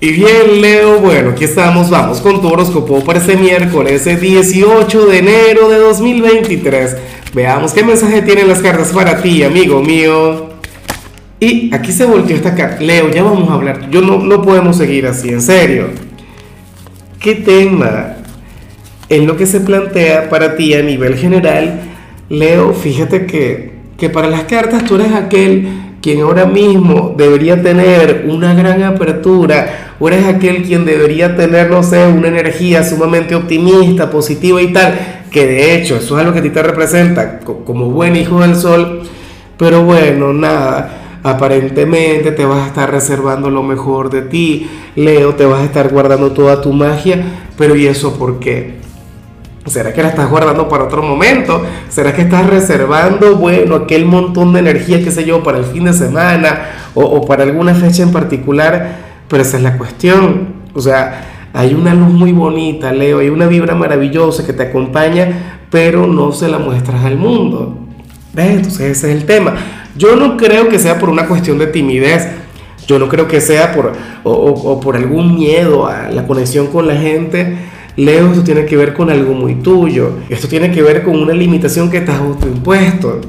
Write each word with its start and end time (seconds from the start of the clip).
Y 0.00 0.12
bien, 0.12 0.60
Leo, 0.60 1.00
bueno, 1.00 1.30
aquí 1.30 1.42
estamos, 1.42 1.90
vamos 1.90 2.20
con 2.20 2.40
tu 2.40 2.46
horóscopo 2.46 3.02
para 3.02 3.18
este 3.18 3.36
miércoles 3.36 4.04
18 4.04 5.06
de 5.06 5.18
enero 5.18 5.68
de 5.68 5.78
2023. 5.78 6.96
Veamos 7.34 7.72
qué 7.72 7.82
mensaje 7.82 8.22
tienen 8.22 8.46
las 8.46 8.60
cartas 8.60 8.92
para 8.92 9.20
ti, 9.20 9.42
amigo 9.42 9.82
mío. 9.82 10.50
Y 11.40 11.74
aquí 11.74 11.90
se 11.90 12.04
volteó 12.04 12.36
esta 12.36 12.54
carta. 12.54 12.80
Leo, 12.80 13.10
ya 13.10 13.24
vamos 13.24 13.50
a 13.50 13.54
hablar. 13.54 13.90
Yo 13.90 14.00
no, 14.00 14.18
no 14.18 14.40
podemos 14.40 14.76
seguir 14.76 15.04
así, 15.04 15.30
en 15.30 15.42
serio. 15.42 15.88
¿Qué 17.18 17.34
tema 17.34 18.18
es 19.08 19.24
lo 19.24 19.36
que 19.36 19.46
se 19.46 19.58
plantea 19.58 20.30
para 20.30 20.54
ti 20.54 20.74
a 20.74 20.82
nivel 20.82 21.16
general? 21.16 21.80
Leo, 22.28 22.72
fíjate 22.72 23.26
que, 23.26 23.72
que 23.98 24.10
para 24.10 24.28
las 24.28 24.44
cartas 24.44 24.84
tú 24.84 24.94
eres 24.94 25.12
aquel 25.12 25.87
quien 26.00 26.20
ahora 26.20 26.46
mismo 26.46 27.14
debería 27.16 27.62
tener 27.62 28.26
una 28.28 28.54
gran 28.54 28.82
apertura, 28.82 29.94
o 29.98 30.08
eres 30.08 30.26
aquel 30.26 30.62
quien 30.62 30.84
debería 30.84 31.36
tener, 31.36 31.70
no 31.70 31.82
sé, 31.82 32.06
una 32.06 32.28
energía 32.28 32.84
sumamente 32.84 33.34
optimista, 33.34 34.10
positiva 34.10 34.62
y 34.62 34.72
tal, 34.72 35.24
que 35.30 35.46
de 35.46 35.74
hecho 35.74 35.96
eso 35.96 36.16
es 36.16 36.20
algo 36.20 36.32
que 36.32 36.38
a 36.38 36.42
ti 36.42 36.50
te 36.50 36.62
representa 36.62 37.40
como 37.40 37.90
buen 37.90 38.16
hijo 38.16 38.40
del 38.40 38.54
sol, 38.54 39.02
pero 39.56 39.82
bueno, 39.84 40.32
nada, 40.32 41.18
aparentemente 41.22 42.30
te 42.32 42.44
vas 42.44 42.64
a 42.64 42.66
estar 42.68 42.90
reservando 42.90 43.50
lo 43.50 43.62
mejor 43.62 44.08
de 44.10 44.22
ti, 44.22 44.70
Leo, 44.94 45.34
te 45.34 45.46
vas 45.46 45.60
a 45.60 45.64
estar 45.64 45.88
guardando 45.88 46.30
toda 46.30 46.60
tu 46.60 46.72
magia, 46.72 47.24
pero 47.56 47.74
¿y 47.74 47.86
eso 47.86 48.16
por 48.16 48.38
qué? 48.38 48.78
¿Será 49.70 49.92
que 49.92 50.02
la 50.02 50.08
estás 50.08 50.30
guardando 50.30 50.68
para 50.68 50.84
otro 50.84 51.02
momento? 51.02 51.62
¿Será 51.88 52.14
que 52.14 52.22
estás 52.22 52.46
reservando, 52.46 53.36
bueno, 53.36 53.76
aquel 53.76 54.04
montón 54.06 54.52
de 54.52 54.60
energía, 54.60 55.02
qué 55.02 55.10
sé 55.10 55.24
yo, 55.24 55.42
para 55.42 55.58
el 55.58 55.64
fin 55.64 55.84
de 55.84 55.92
semana 55.92 56.90
o, 56.94 57.24
para 57.26 57.44
alguna 57.44 57.74
fecha 57.74 58.02
en 58.02 58.12
particular? 58.12 58.96
Pero 59.28 59.42
esa 59.42 59.56
es 59.56 59.62
la 59.62 59.76
cuestión. 59.76 60.54
O 60.74 60.80
sea, 60.80 61.48
hay 61.52 61.74
una 61.74 61.94
luz 61.94 62.10
muy 62.10 62.32
bonita, 62.32 62.92
Leo, 62.92 63.18
hay 63.18 63.28
una 63.28 63.46
vibra 63.46 63.74
maravillosa 63.74 64.46
que 64.46 64.52
te 64.52 64.64
acompaña, 64.64 65.60
pero 65.70 66.06
no 66.06 66.32
se 66.32 66.48
la 66.48 66.58
muestras 66.58 67.04
al 67.04 67.16
mundo. 67.16 67.78
¿Ves? 68.32 68.50
Entonces 68.50 68.98
ese 68.98 69.10
es 69.12 69.16
el 69.20 69.26
tema. 69.26 69.54
Yo 69.96 70.16
no 70.16 70.36
creo 70.36 70.68
que 70.68 70.78
sea 70.78 70.98
por 70.98 71.08
una 71.08 71.26
cuestión 71.26 71.58
de 71.58 71.66
timidez. 71.66 72.28
Yo 72.86 72.98
no 72.98 73.08
creo 73.08 73.28
que 73.28 73.40
sea 73.40 73.74
por, 73.74 73.92
o 74.24 74.80
por 74.80 74.96
algún 74.96 75.34
miedo 75.34 75.86
a 75.86 76.08
la 76.08 76.26
conexión 76.26 76.68
con 76.68 76.86
la 76.86 76.94
gente 76.94 77.56
Leo, 77.98 78.30
esto 78.30 78.44
tiene 78.44 78.64
que 78.64 78.76
ver 78.76 78.94
con 78.94 79.10
algo 79.10 79.34
muy 79.34 79.56
tuyo. 79.56 80.12
Esto 80.28 80.46
tiene 80.46 80.70
que 80.70 80.82
ver 80.82 81.02
con 81.02 81.20
una 81.20 81.32
limitación 81.32 81.90
que 81.90 82.00
te 82.00 82.12
has 82.12 82.20
autoimpuesto. 82.20 83.20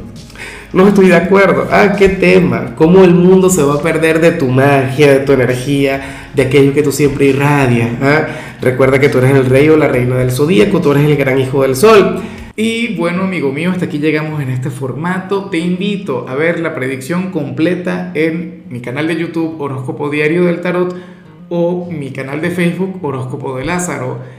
No 0.74 0.88
estoy 0.88 1.08
de 1.08 1.16
acuerdo. 1.16 1.68
Ah, 1.72 1.96
qué 1.98 2.08
tema. 2.08 2.76
¿Cómo 2.76 3.04
el 3.04 3.16
mundo 3.16 3.50
se 3.50 3.64
va 3.64 3.74
a 3.74 3.82
perder 3.82 4.22
de 4.22 4.32
tu 4.34 4.48
magia, 4.48 5.12
de 5.12 5.20
tu 5.22 5.32
energía, 5.32 6.30
de 6.36 6.44
aquello 6.44 6.72
que 6.76 6.84
tú 6.84 6.92
siempre 6.92 7.26
irradias? 7.26 7.90
¿ah? 8.00 8.28
Recuerda 8.62 9.00
que 9.00 9.10
tú 9.10 9.18
eres 9.18 9.32
el 9.32 9.48
rey 9.48 9.70
o 9.70 9.76
la 9.76 9.88
reina 9.88 10.18
del 10.18 10.30
zodíaco, 10.30 10.80
tú 10.82 10.92
eres 10.92 11.06
el 11.06 11.18
gran 11.18 11.40
hijo 11.40 11.64
del 11.64 11.76
sol. 11.76 12.22
Y 12.56 12.96
bueno, 12.96 13.24
amigo 13.24 13.52
mío, 13.52 13.72
hasta 13.72 13.86
aquí 13.86 13.98
llegamos 13.98 14.40
en 14.40 14.52
este 14.52 14.70
formato. 14.70 15.46
Te 15.46 15.58
invito 15.58 16.28
a 16.30 16.36
ver 16.36 16.60
la 16.60 16.76
predicción 16.76 17.32
completa 17.32 18.12
en 18.14 18.66
mi 18.70 18.82
canal 18.82 19.08
de 19.08 19.16
YouTube 19.16 19.60
Horóscopo 19.60 20.12
Diario 20.12 20.46
del 20.46 20.62
Tarot 20.62 20.96
o 21.50 21.90
mi 21.90 22.12
canal 22.12 22.40
de 22.40 22.52
Facebook 22.52 23.00
Horóscopo 23.02 23.58
de 23.58 23.66
Lázaro. 23.66 24.39